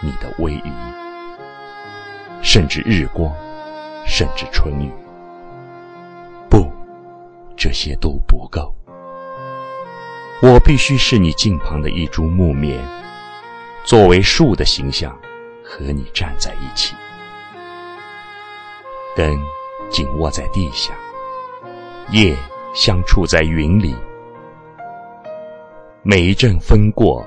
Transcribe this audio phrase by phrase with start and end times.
[0.00, 0.72] 你的威仪，
[2.40, 3.34] 甚至日光，
[4.06, 4.90] 甚至春雨，
[6.48, 6.70] 不，
[7.56, 8.74] 这些都不够。
[10.40, 12.80] 我必须是你近旁的一株木棉，
[13.82, 15.12] 作为树的形象，
[15.64, 16.94] 和你站在一起。
[19.16, 19.36] 根
[19.90, 20.94] 紧握在地下，
[22.12, 22.36] 叶
[22.72, 23.96] 相触在云里。
[26.04, 27.26] 每一阵风过，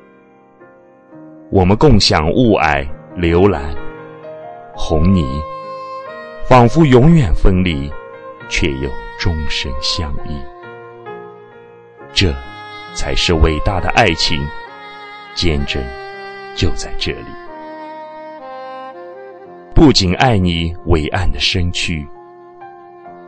[1.51, 3.61] 我们共享雾霭、流岚、
[4.73, 5.25] 红泥，
[6.47, 7.91] 仿佛永远分离，
[8.49, 8.89] 却又
[9.19, 10.35] 终身相依。
[12.13, 12.33] 这。
[12.93, 14.45] 才是伟大的爱情，
[15.33, 15.81] 坚贞
[16.57, 17.25] 就在这里。
[19.73, 22.05] 不仅爱你伟岸的身躯，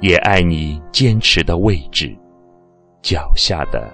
[0.02, 2.14] 也爱你坚持的位置，
[3.02, 3.90] 脚下的